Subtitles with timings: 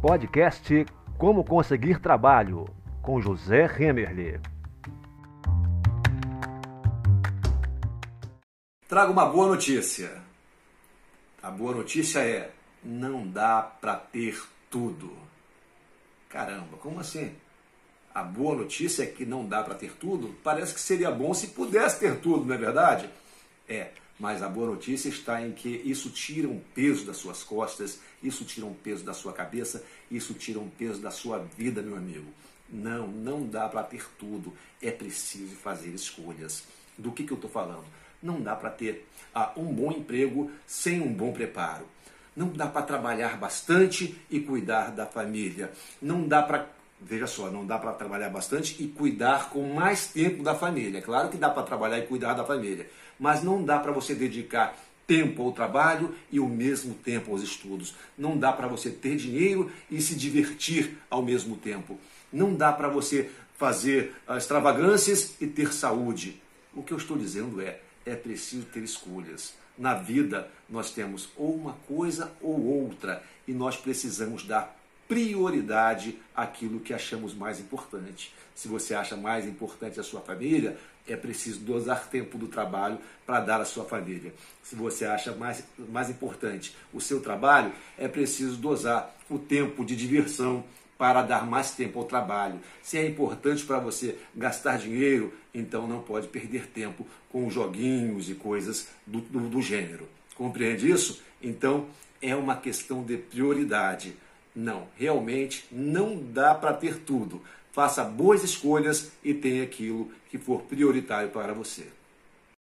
[0.00, 0.86] Podcast
[1.18, 2.66] Como Conseguir Trabalho,
[3.02, 4.40] com José Remerle.
[8.86, 10.22] Trago uma boa notícia.
[11.42, 14.40] A boa notícia é: não dá para ter
[14.70, 15.10] tudo.
[16.28, 17.34] Caramba, como assim?
[18.14, 20.32] A boa notícia é que não dá para ter tudo?
[20.44, 23.10] Parece que seria bom se pudesse ter tudo, não é verdade?
[23.68, 28.00] É, mas a boa notícia está em que isso tira um peso das suas costas,
[28.22, 31.96] isso tira um peso da sua cabeça, isso tira um peso da sua vida, meu
[31.96, 32.26] amigo.
[32.68, 34.52] Não, não dá para ter tudo.
[34.82, 36.64] É preciso fazer escolhas.
[36.96, 37.84] Do que, que eu estou falando?
[38.22, 41.86] Não dá para ter ah, um bom emprego sem um bom preparo.
[42.36, 45.72] Não dá para trabalhar bastante e cuidar da família.
[46.02, 46.68] Não dá para
[47.00, 51.00] Veja só, não dá para trabalhar bastante e cuidar com mais tempo da família.
[51.00, 54.76] Claro que dá para trabalhar e cuidar da família, mas não dá para você dedicar
[55.06, 57.94] tempo ao trabalho e o mesmo tempo aos estudos.
[58.16, 61.98] Não dá para você ter dinheiro e se divertir ao mesmo tempo.
[62.32, 66.40] Não dá para você fazer extravagâncias e ter saúde.
[66.74, 69.54] O que eu estou dizendo é, é preciso ter escolhas.
[69.78, 74.76] Na vida nós temos ou uma coisa ou outra e nós precisamos dar
[75.08, 78.32] prioridade àquilo que achamos mais importante.
[78.54, 83.40] Se você acha mais importante a sua família, é preciso dosar tempo do trabalho para
[83.40, 84.34] dar à sua família.
[84.62, 89.96] Se você acha mais, mais importante o seu trabalho, é preciso dosar o tempo de
[89.96, 90.62] diversão
[90.98, 92.60] para dar mais tempo ao trabalho.
[92.82, 98.34] Se é importante para você gastar dinheiro, então não pode perder tempo com joguinhos e
[98.34, 100.08] coisas do, do, do gênero.
[100.34, 101.22] Compreende isso?
[101.40, 101.86] Então
[102.20, 104.16] é uma questão de prioridade.
[104.58, 107.40] Não, realmente não dá para ter tudo.
[107.70, 111.86] Faça boas escolhas e tenha aquilo que for prioritário para você.